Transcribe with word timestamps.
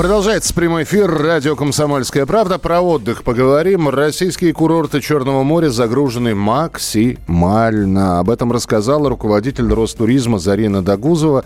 Продолжается 0.00 0.54
прямой 0.54 0.84
эфир 0.84 1.10
радио 1.14 1.54
«Комсомольская 1.54 2.24
правда». 2.24 2.56
Про 2.56 2.80
отдых 2.80 3.22
поговорим. 3.22 3.90
Российские 3.90 4.54
курорты 4.54 5.02
Черного 5.02 5.42
моря 5.42 5.68
загружены 5.68 6.34
максимально. 6.34 8.18
Об 8.18 8.30
этом 8.30 8.50
рассказала 8.50 9.10
руководитель 9.10 9.70
Ростуризма 9.70 10.38
Зарина 10.38 10.82
Дагузова. 10.82 11.44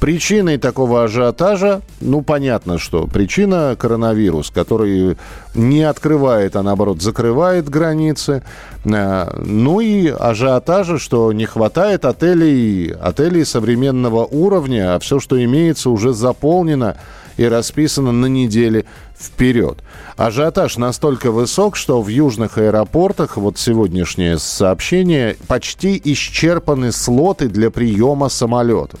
Причиной 0.00 0.58
такого 0.58 1.04
ажиотажа, 1.04 1.80
ну, 2.00 2.22
понятно, 2.22 2.78
что 2.78 3.06
причина 3.06 3.76
коронавирус, 3.78 4.50
который 4.50 5.16
не 5.54 5.84
открывает, 5.84 6.56
а 6.56 6.64
наоборот 6.64 7.00
закрывает 7.00 7.68
границы. 7.68 8.42
Э, 8.84 9.30
Ну 9.44 9.78
и 9.78 10.08
ажиотажа, 10.08 10.98
что 10.98 11.32
не 11.32 11.46
хватает 11.46 12.04
отелей, 12.04 12.92
отелей 12.92 13.46
современного 13.46 14.24
уровня, 14.24 14.96
а 14.96 14.98
все, 14.98 15.20
что 15.20 15.40
имеется, 15.40 15.88
уже 15.88 16.12
заполнено 16.12 16.96
и 17.36 17.44
расписано 17.44 18.12
на 18.12 18.26
недели 18.26 18.84
вперед. 19.18 19.78
Ажиотаж 20.16 20.76
настолько 20.76 21.30
высок, 21.30 21.76
что 21.76 22.02
в 22.02 22.08
южных 22.08 22.58
аэропортах, 22.58 23.36
вот 23.36 23.58
сегодняшнее 23.58 24.38
сообщение, 24.38 25.36
почти 25.48 26.00
исчерпаны 26.04 26.92
слоты 26.92 27.48
для 27.48 27.70
приема 27.70 28.28
самолетов. 28.28 29.00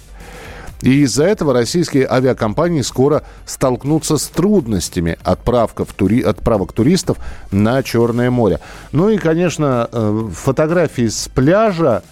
И 0.82 1.02
из-за 1.02 1.24
этого 1.24 1.52
российские 1.52 2.08
авиакомпании 2.10 2.82
скоро 2.82 3.22
столкнутся 3.46 4.18
с 4.18 4.26
трудностями 4.26 5.16
отправков, 5.22 5.92
тури... 5.92 6.20
отправок 6.20 6.72
туристов 6.72 7.18
на 7.52 7.82
Черное 7.84 8.30
море. 8.30 8.58
Ну 8.90 9.08
и, 9.08 9.16
конечно, 9.16 9.88
э, 9.90 10.28
фотографии 10.34 11.06
с 11.06 11.28
пляжа 11.28 12.02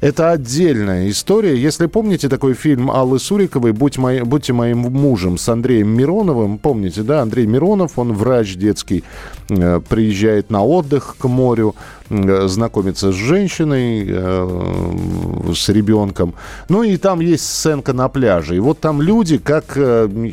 это 0.00 0.30
отдельная 0.30 1.10
история. 1.10 1.56
Если 1.56 1.86
помните 1.86 2.28
такой 2.28 2.54
фильм 2.54 2.90
Аллы 2.90 3.18
Суриковой 3.18 3.72
«Будь 3.72 3.98
мои, 3.98 4.22
«Будьте 4.22 4.52
моим 4.52 4.78
мужем» 4.78 5.38
с 5.38 5.48
Андреем 5.48 5.88
Мироновым, 5.88 6.58
помните, 6.58 7.02
да? 7.02 7.20
Андрей 7.20 7.46
Миронов, 7.46 7.98
он 7.98 8.12
врач 8.12 8.54
детский, 8.54 9.02
э, 9.48 9.80
приезжает 9.88 10.50
на 10.50 10.62
отдых 10.62 11.16
к 11.18 11.26
морю, 11.26 11.74
э, 12.10 12.46
знакомится 12.46 13.10
с 13.10 13.14
женщиной, 13.14 14.06
э, 14.08 15.52
с 15.52 15.68
ребенком. 15.68 16.34
Ну 16.68 16.84
и 16.84 16.96
там 16.96 17.18
есть 17.18 17.44
сценка 17.44 17.92
на 17.92 18.08
пляже. 18.08 18.54
И 18.54 18.60
вот 18.60 18.78
там 18.78 19.02
люди, 19.02 19.38
как, 19.38 19.66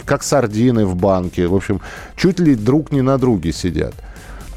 как 0.05 0.23
сардины 0.23 0.86
в 0.86 0.95
банке. 0.95 1.47
В 1.47 1.55
общем, 1.55 1.81
чуть 2.16 2.39
ли 2.39 2.53
друг 2.53 2.91
не 2.91 3.02
на 3.02 3.17
друге 3.17 3.52
сидят. 3.52 3.95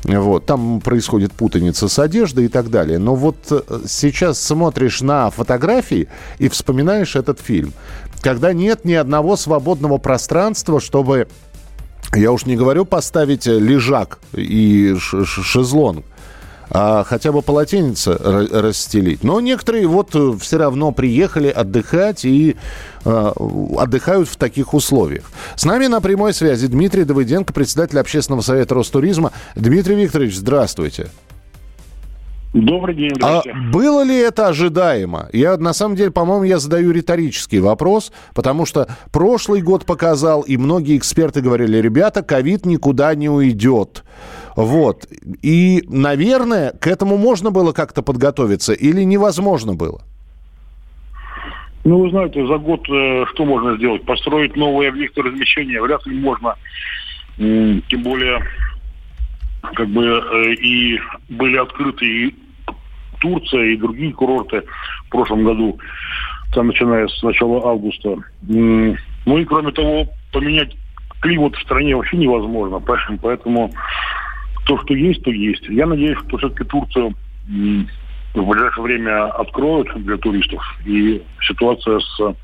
Вот, 0.05 0.47
там 0.47 0.81
происходит 0.81 1.33
путаница 1.33 1.89
с 1.89 1.99
одеждой 1.99 2.47
и 2.47 2.49
так 2.49 2.71
далее. 2.71 2.99
Но 2.99 3.15
вот 3.15 3.37
э, 3.51 3.61
сейчас 3.87 4.41
смотришь 4.41 5.01
на 5.01 5.31
фотографии 5.31 6.09
и 6.39 6.49
вспоминаешь 6.49 7.17
этот 7.17 7.41
фильм, 7.41 7.73
когда 8.21 8.53
нет 8.53 8.85
ни 8.85 8.95
одного 8.95 9.37
свободного 9.37 9.99
пространства, 9.99 10.81
чтобы, 10.81 11.29
я 12.15 12.33
уж 12.33 12.47
не 12.47 12.57
говорю 12.57 12.85
поставить 12.85 13.47
лежак 13.47 14.21
и 14.33 14.97
шезлонг, 14.99 16.05
а 16.71 17.05
хотя 17.05 17.33
бы 17.33 17.43
полотенце 17.43 18.11
ра- 18.13 18.61
расстелить. 18.61 19.25
Но 19.25 19.41
некоторые 19.41 19.87
вот 19.87 20.15
э, 20.15 20.33
все 20.41 20.59
равно 20.59 20.93
приехали 20.93 21.49
отдыхать 21.49 22.25
и 22.25 22.57
э, 23.05 23.33
отдыхают 23.79 24.29
в 24.29 24.37
таких 24.37 24.75
условиях. 24.75 25.31
С 25.57 25.65
нами 25.65 25.87
на 25.87 26.01
прямой 26.01 26.35
связи 26.35 26.67
Дмитрий 26.67 27.05
Давыденко, 27.05 27.53
председатель 27.53 27.99
общественного 27.99 28.43
совета 28.43 28.75
Ростуризма. 28.75 29.33
Дмитрий 29.57 29.95
Викторович, 29.97 30.37
здравствуйте. 30.37 31.09
Добрый 32.55 32.95
день, 32.95 33.13
А 33.21 33.43
друзья. 33.43 33.55
было 33.71 34.03
ли 34.03 34.17
это 34.17 34.49
ожидаемо? 34.49 35.29
Я 35.35 35.59
на 35.59 35.75
самом 35.75 35.97
деле, 35.97 36.11
по-моему, 36.11 36.45
я 36.45 36.59
задаю 36.59 36.93
риторический 36.93 37.61
вопрос, 37.61 38.11
потому 38.35 38.65
что 38.65 38.89
прошлый 39.13 39.61
год 39.61 39.85
показал, 39.85 40.41
и 40.41 40.57
многие 40.57 40.97
эксперты 40.97 41.43
говорили, 41.43 41.77
ребята, 41.77 42.23
ковид 42.23 42.65
никуда 42.65 43.15
не 43.15 43.29
уйдет. 43.29 44.03
Вот. 44.59 45.07
И, 45.41 45.85
наверное, 45.89 46.73
к 46.73 46.89
этому 46.89 47.17
можно 47.17 47.53
было 47.53 47.73
как-то 47.73 48.03
подготовиться 48.03 48.73
или 48.73 49.05
невозможно 49.05 49.75
было? 49.75 50.01
Ну, 51.85 52.03
вы 52.03 52.11
знаете, 52.11 52.45
за 52.45 52.59
год 52.59 52.81
э, 52.91 53.25
что 53.33 53.45
можно 53.45 53.77
сделать? 53.77 54.05
Построить 54.05 54.57
новые 54.57 54.89
объекты 54.89 55.23
размещения 55.23 55.81
вряд 55.81 56.05
ли 56.07 56.19
можно. 56.19 56.57
Тем 57.37 58.03
более, 58.03 58.43
как 59.77 59.89
бы 59.91 60.05
э, 60.05 60.55
и 60.55 60.99
были 61.29 61.57
открыты 61.57 62.05
и 62.05 62.35
Турция, 63.21 63.63
и 63.67 63.77
другие 63.77 64.13
курорты 64.13 64.65
в 65.07 65.11
прошлом 65.11 65.45
году, 65.45 65.79
там 66.53 66.67
начиная 66.67 67.07
с 67.07 67.23
начала 67.23 67.65
августа. 67.65 68.17
Ну 68.43 69.39
и 69.39 69.45
кроме 69.45 69.71
того, 69.71 70.09
поменять 70.33 70.75
климат 71.21 71.55
в 71.55 71.63
стране 71.63 71.95
вообще 71.95 72.17
невозможно. 72.17 72.83
Поэтому 73.23 73.71
то, 74.69 74.79
что 74.83 74.95
есть, 74.95 75.23
то 75.23 75.31
есть. 75.31 75.67
Я 75.69 75.87
надеюсь, 75.87 76.19
что 76.29 76.37
все-таки 76.37 76.65
Турцию 76.65 77.15
в 78.35 78.47
ближайшее 78.47 78.85
время 78.85 79.27
откроют 79.29 79.89
для 80.05 80.19
туристов, 80.19 80.63
и 80.85 81.23
ситуация 81.41 81.99
с 81.99 82.37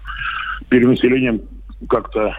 перенаселением 0.70 1.42
как-то 1.88 2.34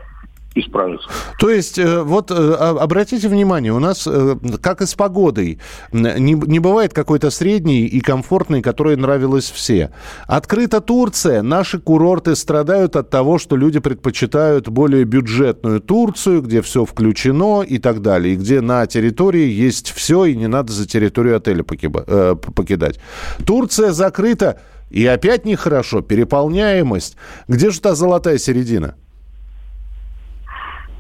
исправится. 0.56 1.08
То 1.38 1.50
есть, 1.50 1.78
э, 1.78 2.02
вот 2.02 2.32
э, 2.32 2.34
а- 2.36 2.78
обратите 2.80 3.28
внимание, 3.28 3.74
у 3.74 3.80
нас, 3.80 4.08
э, 4.08 4.36
как 4.62 4.82
и 4.82 4.86
с 4.86 4.96
погодой, 4.96 5.60
не, 5.92 6.34
не 6.34 6.60
бывает 6.60 6.94
какой-то 6.94 7.30
средней 7.30 7.86
и 7.86 8.00
комфортной, 8.00 8.62
которая 8.62 8.96
нравилась 8.96 9.52
все. 9.52 9.92
Открыта 10.28 10.82
Турция, 10.82 11.42
наши 11.42 11.80
курорты 11.80 12.36
страдают 12.36 12.96
от 12.96 13.10
того, 13.10 13.38
что 13.38 13.58
люди 13.58 13.80
предпочитают 13.80 14.70
более 14.70 15.04
бюджетную 15.04 15.82
Турцию, 15.82 16.42
где 16.42 16.62
все 16.62 16.86
включено 16.86 17.62
и 17.62 17.78
так 17.78 18.02
далее, 18.02 18.34
и 18.34 18.38
где 18.38 18.62
на 18.62 18.88
территории 18.88 19.48
есть 19.50 19.92
все, 19.92 20.26
и 20.26 20.36
не 20.36 20.48
надо 20.48 20.72
за 20.72 20.88
территорию 20.88 21.38
отеля 21.38 21.64
покидать. 21.64 23.00
Турция 23.46 23.92
закрыта, 23.92 24.60
и 24.90 25.06
опять 25.06 25.46
нехорошо, 25.46 26.02
переполняемость. 26.02 27.18
Где 27.48 27.72
же 27.72 27.82
та 27.82 27.96
золотая 27.96 28.38
середина? 28.38 28.96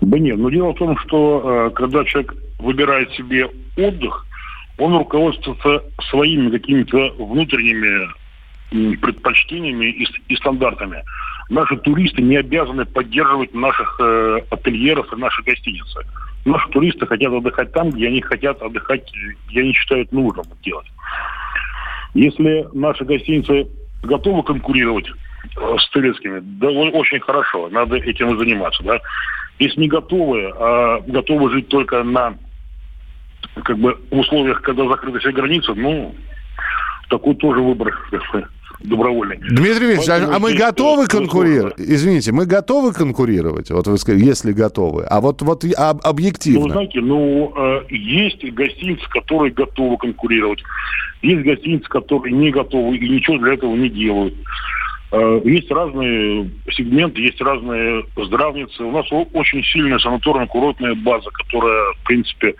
Да 0.05 0.19
нет, 0.19 0.37
но 0.37 0.51
дело 0.51 0.71
в 0.71 0.77
том, 0.77 0.95
что 0.99 1.41
э, 1.43 1.69
когда 1.71 2.05
человек 2.05 2.35
выбирает 2.59 3.11
себе 3.13 3.49
отдых, 3.75 4.25
он 4.77 4.95
руководствуется 4.97 5.83
своими 6.09 6.51
какими-то 6.51 7.15
внутренними 7.17 8.07
предпочтениями 8.97 9.85
и, 9.85 10.07
и 10.27 10.35
стандартами. 10.35 11.03
Наши 11.49 11.77
туристы 11.77 12.21
не 12.21 12.37
обязаны 12.37 12.85
поддерживать 12.85 13.55
наших 13.55 13.99
э, 13.99 14.41
ательеров 14.51 15.11
и 15.11 15.15
наши 15.15 15.41
гостиницы. 15.41 16.01
Наши 16.45 16.69
туристы 16.69 17.07
хотят 17.07 17.33
отдыхать 17.33 17.71
там, 17.71 17.89
где 17.89 18.07
они 18.07 18.21
хотят 18.21 18.61
отдыхать, 18.61 19.11
где 19.49 19.61
они 19.61 19.73
считают 19.73 20.11
нужным 20.11 20.45
делать. 20.63 20.87
Если 22.13 22.67
наши 22.73 23.05
гостиницы 23.05 23.67
готовы 24.03 24.43
конкурировать 24.43 25.07
э, 25.09 25.75
с 25.79 25.89
турецкими, 25.89 26.41
да, 26.43 26.69
очень 26.69 27.19
хорошо, 27.21 27.69
надо 27.69 27.95
этим 27.95 28.35
и 28.35 28.37
заниматься, 28.37 28.83
да. 28.83 28.99
Если 29.59 29.79
не 29.81 29.87
готовы, 29.87 30.51
а 30.57 30.99
готовы 31.07 31.49
жить 31.51 31.67
только 31.69 32.03
на 32.03 32.35
как 33.63 33.77
бы 33.77 33.97
в 34.11 34.17
условиях, 34.19 34.61
когда 34.61 34.87
закрыты 34.87 35.19
все 35.19 35.31
границы, 35.31 35.73
ну, 35.75 36.13
такой 37.09 37.35
тоже 37.35 37.61
выбор 37.61 37.93
добровольный. 38.81 39.37
Дмитрий 39.37 39.93
Викторович, 39.95 40.07
а- 40.09 40.11
Поэтому 40.11 40.33
а 40.35 40.39
мы 40.39 40.49
здесь, 40.49 40.61
готовы 40.61 41.07
конкурировать? 41.07 41.75
Извините, 41.77 42.31
мы 42.33 42.45
готовы 42.45 42.91
конкурировать? 42.93 43.71
Вот 43.71 43.87
вы 43.87 43.97
сказали, 43.97 44.23
если 44.25 44.51
готовы. 44.51 45.05
А 45.05 45.21
вот, 45.21 45.41
вот 45.41 45.63
об- 45.63 46.01
Ну, 46.03 46.09
объективно. 46.09 46.69
знаете, 46.73 46.99
ну, 46.99 47.53
э, 47.55 47.81
есть 47.89 48.43
гостиницы, 48.53 49.07
которые 49.09 49.53
готовы 49.53 49.97
конкурировать. 49.97 50.61
Есть 51.21 51.43
гостиницы, 51.45 51.87
которые 51.87 52.33
не 52.35 52.51
готовы 52.51 52.97
и 52.97 53.07
ничего 53.09 53.37
для 53.37 53.53
этого 53.53 53.73
не 53.75 53.89
делают. 53.89 54.33
Э, 55.15 55.41
Есть 55.45 55.71
разные 55.71 56.49
сегменты, 56.71 57.21
есть 57.21 57.39
разные 57.41 58.03
здравницы. 58.17 58.83
У 58.83 58.91
нас 58.91 59.05
очень 59.33 59.63
сильная 59.63 59.97
санаторно-курортная 59.99 60.93
база, 60.95 61.29
которая, 61.31 61.93
в 61.93 62.03
принципе, 62.03 62.53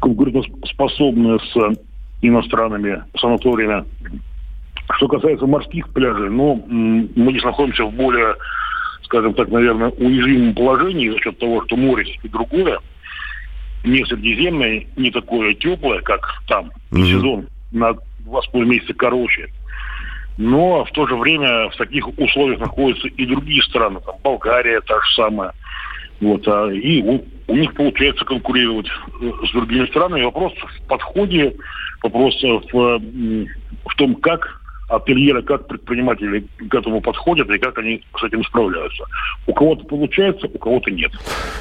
конкурентоспособная 0.00 1.38
с 1.38 1.76
иностранными 2.20 3.02
санаториями. 3.18 3.84
Что 4.96 5.08
касается 5.08 5.46
морских 5.46 5.88
пляжей, 5.88 6.28
ну, 6.28 6.62
мы 6.68 7.30
здесь 7.30 7.44
находимся 7.44 7.84
в 7.84 7.92
более, 7.94 8.34
скажем 9.04 9.32
так, 9.32 9.48
наверное, 9.48 9.88
уязвимом 9.88 10.54
положении 10.54 11.08
за 11.08 11.18
счет 11.18 11.38
того, 11.38 11.64
что 11.64 11.76
море 11.76 12.04
и 12.22 12.28
другое, 12.28 12.78
не 13.84 14.04
средиземное, 14.04 14.84
не 14.96 15.10
такое 15.10 15.54
теплое, 15.54 16.02
как 16.02 16.20
там, 16.46 16.70
Мгм. 16.90 17.06
сезон 17.06 17.46
на 17.72 17.94
два 18.20 18.42
с 18.42 18.46
половиной 18.48 18.74
месяца 18.76 18.92
короче. 18.92 19.48
Но 20.36 20.84
в 20.84 20.90
то 20.92 21.06
же 21.06 21.16
время 21.16 21.68
в 21.70 21.76
таких 21.76 22.06
условиях 22.18 22.60
находятся 22.60 23.08
и 23.08 23.26
другие 23.26 23.62
страны, 23.62 24.00
там 24.04 24.16
Болгария 24.22 24.80
та 24.80 24.94
же 24.94 25.14
самая. 25.14 25.52
Вот, 26.20 26.46
а, 26.46 26.70
и 26.70 27.02
у, 27.02 27.24
у 27.46 27.56
них 27.56 27.74
получается 27.74 28.24
конкурировать 28.24 28.86
э, 29.20 29.30
с 29.46 29.52
другими 29.52 29.86
странами. 29.86 30.24
Вопрос 30.24 30.52
в 30.54 30.88
подходе, 30.88 31.54
вопрос 32.02 32.34
в, 32.42 33.00
в 33.84 33.94
том, 33.96 34.14
как 34.16 34.60
ательера, 34.88 35.42
как 35.42 35.66
предприниматели 35.66 36.46
к 36.68 36.74
этому 36.74 37.00
подходят 37.00 37.50
и 37.50 37.58
как 37.58 37.76
они 37.78 38.02
с 38.18 38.22
этим 38.22 38.44
справляются. 38.44 39.04
У 39.46 39.52
кого-то 39.52 39.84
получается, 39.84 40.46
у 40.46 40.58
кого-то 40.58 40.90
нет. 40.90 41.10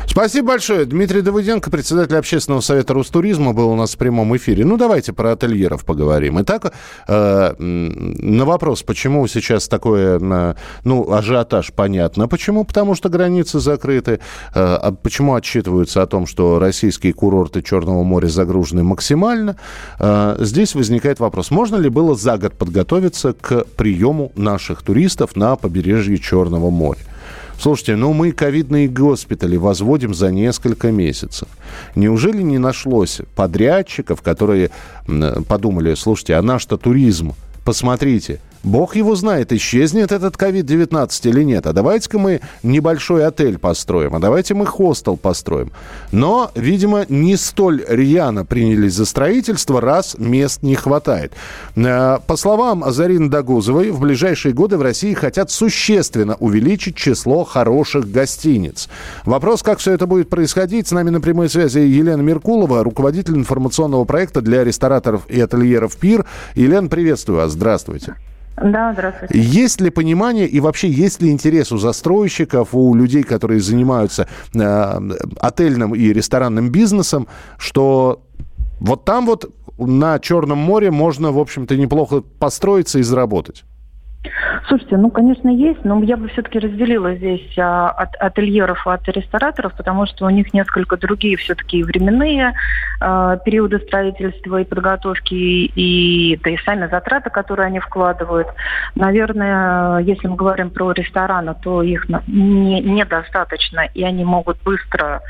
Спасибо 0.05 0.49
большое. 0.49 0.85
Дмитрий 0.85 1.21
Давыденко, 1.21 1.71
председатель 1.71 2.15
общественного 2.15 2.61
совета 2.61 2.93
Ростуризма, 2.93 3.53
был 3.53 3.69
у 3.69 3.75
нас 3.75 3.95
в 3.95 3.97
прямом 3.97 4.35
эфире. 4.37 4.63
Ну, 4.63 4.77
давайте 4.77 5.11
про 5.11 5.31
ательеров 5.31 5.85
поговорим. 5.85 6.39
Итак, 6.41 6.73
э, 7.07 7.55
на 7.57 8.45
вопрос, 8.45 8.83
почему 8.83 9.25
сейчас 9.27 9.67
такое, 9.67 10.19
э, 10.19 10.55
ну, 10.83 11.11
ажиотаж, 11.11 11.73
понятно. 11.73 12.27
Почему? 12.27 12.63
Потому 12.63 12.93
что 12.93 13.09
границы 13.09 13.59
закрыты. 13.59 14.19
Э, 14.53 14.75
а 14.75 14.91
почему 14.91 15.33
отчитываются 15.33 16.03
о 16.03 16.07
том, 16.07 16.27
что 16.27 16.59
российские 16.59 17.13
курорты 17.13 17.63
Черного 17.63 18.03
моря 18.03 18.27
загружены 18.27 18.83
максимально? 18.83 19.57
Э, 19.99 20.35
здесь 20.39 20.75
возникает 20.75 21.19
вопрос, 21.19 21.49
можно 21.49 21.77
ли 21.77 21.89
было 21.89 22.15
за 22.15 22.37
год 22.37 22.53
подготовиться 22.53 23.14
готовится 23.15 23.33
к 23.33 23.65
приему 23.75 24.31
наших 24.35 24.81
туристов 24.81 25.35
на 25.35 25.55
побережье 25.55 26.17
Черного 26.17 26.69
моря. 26.69 26.99
Слушайте, 27.57 27.95
ну 27.95 28.11
мы 28.11 28.33
ковидные 28.33 28.89
госпитали 28.89 29.55
возводим 29.55 30.13
за 30.13 30.29
несколько 30.29 30.91
месяцев. 30.91 31.47
Неужели 31.95 32.41
не 32.41 32.57
нашлось 32.57 33.21
подрядчиков, 33.35 34.21
которые 34.21 34.71
подумали, 35.47 35.95
слушайте, 35.95 36.35
а 36.35 36.41
наш-то 36.41 36.77
туризм, 36.77 37.33
посмотрите, 37.63 38.39
Бог 38.65 38.95
его 38.95 39.13
знает, 39.15 39.53
исчезнет 39.53 40.11
этот 40.11 40.35
COVID-19 40.37 41.29
или 41.29 41.43
нет. 41.43 41.67
А 41.67 41.73
давайте-ка 41.73 42.17
мы 42.17 42.41
небольшой 42.63 43.25
отель 43.25 43.59
построим, 43.59 44.15
а 44.15 44.19
давайте 44.19 44.55
мы 44.55 44.65
хостел 44.65 45.17
построим. 45.17 45.71
Но, 46.11 46.49
видимо, 46.55 47.05
не 47.07 47.37
столь 47.37 47.85
рьяно 47.87 48.43
принялись 48.43 48.93
за 48.93 49.05
строительство, 49.05 49.81
раз 49.81 50.15
мест 50.17 50.63
не 50.63 50.73
хватает. 50.73 51.33
Э, 51.75 52.17
по 52.25 52.35
словам 52.35 52.83
Зарины 52.91 53.29
Дагузовой, 53.29 53.91
в 53.91 53.99
ближайшие 53.99 54.53
годы 54.53 54.77
в 54.77 54.81
России 54.81 55.13
хотят 55.13 55.51
существенно 55.51 56.35
увеличить 56.39 56.95
число 56.95 57.43
хороших 57.43 58.09
гостиниц. 58.09 58.89
Вопрос, 59.25 59.61
как 59.61 59.77
все 59.77 59.91
это 59.91 60.07
будет 60.07 60.29
происходить, 60.29 60.87
с 60.87 60.91
нами 60.91 61.11
на 61.11 61.21
прямой 61.21 61.49
связи 61.49 61.79
Елена 61.79 62.21
Меркулова, 62.21 62.83
руководитель 62.83 63.35
информационного 63.35 64.05
проекта 64.05 64.41
для 64.41 64.63
рестораторов 64.63 65.27
и 65.29 65.39
ательеров 65.39 65.95
«Пир». 65.97 66.25
Елена, 66.55 66.87
приветствую 66.87 67.37
вас. 67.37 67.51
Здравствуйте. 67.51 68.15
Да, 68.57 68.93
здравствуйте. 68.93 69.37
Есть 69.37 69.81
ли 69.81 69.89
понимание 69.89 70.47
и 70.47 70.59
вообще 70.59 70.89
есть 70.89 71.21
ли 71.21 71.29
интерес 71.29 71.71
у 71.71 71.77
застройщиков, 71.77 72.69
у 72.73 72.95
людей, 72.95 73.23
которые 73.23 73.59
занимаются 73.59 74.27
э, 74.53 74.99
отельным 75.41 75.93
и 75.93 76.13
ресторанным 76.13 76.69
бизнесом, 76.69 77.27
что 77.57 78.23
вот 78.79 79.03
там 79.03 79.25
вот 79.25 79.53
на 79.77 80.19
Черном 80.19 80.57
море 80.57 80.89
можно, 80.89 81.31
в 81.31 81.39
общем-то, 81.39 81.75
неплохо 81.75 82.21
построиться 82.21 82.99
и 82.99 83.03
заработать? 83.03 83.65
Слушайте, 84.67 84.97
ну, 84.97 85.11
конечно, 85.11 85.49
есть, 85.49 85.85
но 85.85 86.01
я 86.01 86.17
бы 86.17 86.27
все-таки 86.29 86.57
разделила 86.57 87.13
здесь 87.13 87.55
а, 87.57 87.89
от 87.89 88.15
ательеров 88.15 88.87
от 88.87 89.07
рестораторов, 89.07 89.73
потому 89.77 90.07
что 90.07 90.25
у 90.25 90.29
них 90.29 90.53
несколько 90.53 90.97
другие 90.97 91.37
все-таки 91.37 91.83
временные 91.83 92.53
а, 92.99 93.37
периоды 93.37 93.79
строительства 93.79 94.61
и 94.61 94.65
подготовки, 94.65 95.33
и, 95.35 96.39
да 96.43 96.49
и 96.49 96.57
сами 96.65 96.87
затраты, 96.87 97.29
которые 97.29 97.67
они 97.67 97.79
вкладывают. 97.79 98.47
Наверное, 98.95 99.99
если 99.99 100.27
мы 100.27 100.35
говорим 100.35 100.71
про 100.71 100.93
рестораны, 100.93 101.53
то 101.61 101.83
их 101.83 102.07
не, 102.25 102.81
недостаточно, 102.81 103.81
и 103.93 104.03
они 104.03 104.25
могут 104.25 104.57
быстро 104.63 105.21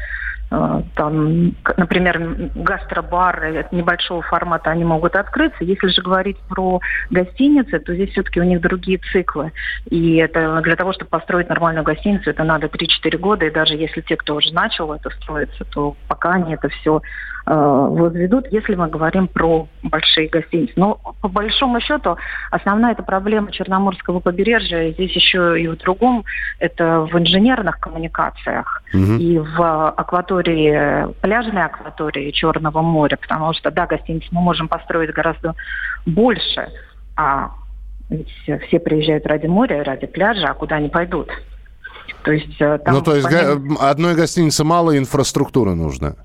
там, 0.50 1.56
например, 1.78 2.50
гастробары 2.56 3.68
небольшого 3.72 4.22
формата, 4.22 4.70
они 4.70 4.84
могут 4.84 5.16
открыться. 5.16 5.64
Если 5.64 5.88
же 5.88 6.02
говорить 6.02 6.38
про 6.48 6.80
гостиницы, 7.10 7.80
то 7.80 7.94
здесь 7.94 8.12
все-таки 8.12 8.40
у 8.40 8.44
них 8.44 8.62
другие 8.62 9.00
циклы. 9.12 9.52
И 9.90 10.18
это 10.18 10.62
для 10.62 10.76
того, 10.76 10.94
чтобы 10.94 11.10
построить 11.10 11.50
нормальную 11.50 11.84
гостиницу, 11.84 12.30
это 12.30 12.44
надо 12.44 12.68
3-4 12.68 13.18
года. 13.18 13.46
И 13.46 13.52
даже 13.52 13.76
если 13.76 14.02
те, 14.02 14.16
кто 14.16 14.36
уже 14.36 14.54
начал 14.54 14.94
это 14.94 15.10
строиться, 15.22 15.66
то 15.66 15.96
пока 16.08 16.34
они 16.34 16.54
это 16.54 16.70
все 16.70 17.02
э, 17.46 17.54
возведут, 17.54 18.48
если 18.52 18.76
мы 18.76 18.88
говорим 18.88 19.28
про 19.28 19.68
большие 19.84 20.30
гостиницы. 20.30 20.74
Но 20.76 21.00
по 21.22 21.28
большому 21.28 21.80
счету 21.80 22.18
основная 22.52 22.94
эта 22.94 23.04
проблема 23.04 23.52
Черноморского 23.52 24.20
побережья 24.20 24.92
здесь 24.92 25.12
еще 25.16 25.60
и 25.62 25.68
в 25.68 25.78
другом. 25.78 26.24
Это 26.60 27.02
в 27.02 27.18
инженерных 27.18 27.80
коммуникациях 27.80 28.84
угу. 28.94 29.14
и 29.14 29.40
в 29.40 29.90
акватории, 29.90 30.45
пляжной 31.22 31.64
акватории 31.64 32.32
Черного 32.32 32.82
моря, 32.82 33.18
потому 33.18 33.54
что, 33.54 33.72
да, 33.72 33.86
гостиницы 33.88 34.28
мы 34.32 34.42
можем 34.42 34.68
построить 34.68 35.12
гораздо 35.12 35.56
больше, 36.06 36.70
а 37.16 37.52
ведь 38.10 38.30
все 38.68 38.80
приезжают 38.80 39.26
ради 39.26 39.48
моря, 39.48 39.84
ради 39.84 40.06
пляжа, 40.06 40.48
а 40.48 40.54
куда 40.54 40.78
они 40.78 40.90
пойдут? 40.90 41.30
То 42.24 42.32
есть, 42.32 42.56
э, 42.60 42.80
там, 42.80 42.96
ну, 42.96 43.02
то 43.02 43.16
есть 43.16 43.28
помимо... 43.28 43.90
одной 43.90 44.16
гостиницы 44.16 44.64
мало, 44.64 44.98
инфраструктуры 44.98 45.76
нужно? 45.76 46.16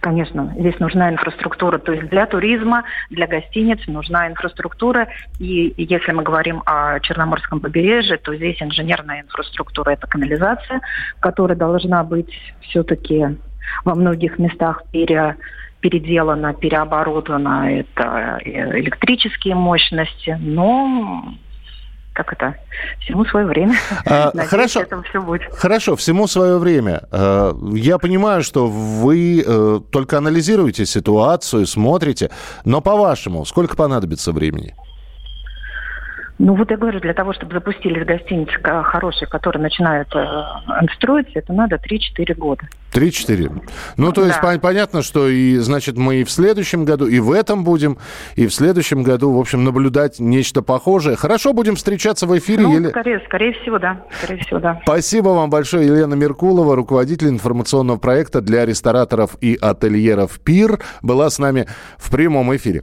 Конечно, 0.00 0.54
здесь 0.56 0.78
нужна 0.78 1.10
инфраструктура. 1.10 1.78
То 1.78 1.92
есть 1.92 2.08
для 2.08 2.26
туризма, 2.26 2.84
для 3.10 3.26
гостиниц 3.26 3.80
нужна 3.86 4.28
инфраструктура. 4.28 5.08
И 5.38 5.74
если 5.76 6.12
мы 6.12 6.22
говорим 6.22 6.62
о 6.66 7.00
Черноморском 7.00 7.60
побережье, 7.60 8.16
то 8.18 8.34
здесь 8.34 8.60
инженерная 8.60 9.22
инфраструктура– 9.22 9.90
это 9.92 10.06
канализация, 10.06 10.80
которая 11.20 11.56
должна 11.56 12.04
быть 12.04 12.30
все-таки 12.60 13.38
во 13.84 13.94
многих 13.94 14.38
местах 14.38 14.82
пере, 14.92 15.36
переделана, 15.80 16.54
переоборудована. 16.54 17.80
Это 17.80 18.38
э, 18.44 18.78
электрические 18.78 19.56
мощности, 19.56 20.36
но 20.40 21.34
как 22.18 22.32
это, 22.32 22.56
всему 23.00 23.24
свое 23.24 23.46
время. 23.46 23.78
А, 24.04 24.30
Надеюсь, 24.34 24.50
хорошо, 24.50 24.80
это 24.80 25.00
все 25.02 25.22
будет. 25.22 25.54
Хорошо, 25.54 25.94
всему 25.94 26.26
свое 26.26 26.58
время. 26.58 27.02
А, 27.12 27.56
я 27.74 27.98
понимаю, 27.98 28.42
что 28.42 28.66
вы 28.66 29.44
э, 29.46 29.80
только 29.92 30.18
анализируете 30.18 30.84
ситуацию, 30.84 31.64
смотрите, 31.66 32.30
но 32.64 32.80
по-вашему, 32.80 33.44
сколько 33.44 33.76
понадобится 33.76 34.32
времени? 34.32 34.74
Ну 36.38 36.54
вот 36.54 36.70
я 36.70 36.76
говорю, 36.76 37.00
для 37.00 37.14
того, 37.14 37.32
чтобы 37.32 37.54
запустились 37.54 38.06
гостиницы 38.06 38.52
хорошие, 38.62 39.28
которые 39.28 39.60
начинают 39.60 40.08
э, 40.14 40.42
строиться, 40.94 41.32
это 41.34 41.52
надо 41.52 41.76
3-4 41.76 42.34
года. 42.34 42.62
3-4. 42.94 43.60
Ну, 43.96 44.12
то 44.12 44.20
да. 44.20 44.26
есть 44.28 44.38
пон- 44.38 44.60
понятно, 44.60 45.02
что 45.02 45.28
и, 45.28 45.56
значит, 45.56 45.96
мы 45.96 46.16
и 46.16 46.24
в 46.24 46.30
следующем 46.30 46.84
году, 46.84 47.06
и 47.06 47.18
в 47.18 47.32
этом 47.32 47.64
будем, 47.64 47.98
и 48.36 48.46
в 48.46 48.54
следующем 48.54 49.02
году, 49.02 49.32
в 49.32 49.40
общем, 49.40 49.64
наблюдать 49.64 50.20
нечто 50.20 50.62
похожее. 50.62 51.16
Хорошо, 51.16 51.52
будем 51.52 51.74
встречаться 51.74 52.26
в 52.26 52.38
эфире. 52.38 52.62
Ну, 52.62 52.74
Еле... 52.74 52.88
скорее, 52.90 53.20
скорее 53.26 53.52
всего, 53.54 53.78
да. 53.80 54.00
Скорее 54.22 54.40
всего, 54.44 54.60
да. 54.60 54.80
Спасибо 54.84 55.30
вам 55.30 55.50
большое, 55.50 55.86
Елена 55.86 56.14
Меркулова, 56.14 56.76
руководитель 56.76 57.28
информационного 57.28 57.98
проекта 57.98 58.40
для 58.40 58.64
рестораторов 58.64 59.36
и 59.40 59.58
ательеров 59.60 60.38
«Пир», 60.38 60.78
была 61.02 61.30
с 61.30 61.40
нами 61.40 61.66
в 61.98 62.10
прямом 62.12 62.54
эфире. 62.54 62.82